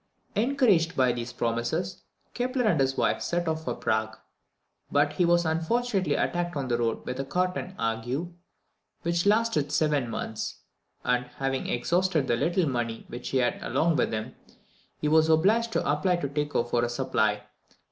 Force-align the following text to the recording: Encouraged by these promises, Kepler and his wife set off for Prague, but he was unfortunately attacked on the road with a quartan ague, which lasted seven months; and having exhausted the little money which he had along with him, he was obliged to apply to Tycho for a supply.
Encouraged 0.33 0.95
by 0.97 1.11
these 1.11 1.31
promises, 1.31 2.01
Kepler 2.33 2.63
and 2.65 2.79
his 2.79 2.97
wife 2.97 3.21
set 3.21 3.47
off 3.47 3.65
for 3.65 3.75
Prague, 3.75 4.17
but 4.91 5.13
he 5.13 5.25
was 5.25 5.45
unfortunately 5.45 6.15
attacked 6.15 6.55
on 6.55 6.67
the 6.67 6.77
road 6.79 7.05
with 7.05 7.19
a 7.19 7.23
quartan 7.23 7.75
ague, 7.77 8.29
which 9.03 9.27
lasted 9.27 9.71
seven 9.71 10.09
months; 10.09 10.61
and 11.03 11.27
having 11.37 11.67
exhausted 11.67 12.27
the 12.27 12.35
little 12.35 12.67
money 12.67 13.05
which 13.09 13.29
he 13.29 13.37
had 13.37 13.61
along 13.61 13.95
with 13.95 14.11
him, 14.11 14.33
he 14.99 15.07
was 15.07 15.29
obliged 15.29 15.71
to 15.73 15.87
apply 15.87 16.15
to 16.15 16.27
Tycho 16.27 16.63
for 16.63 16.83
a 16.83 16.89
supply. 16.89 17.43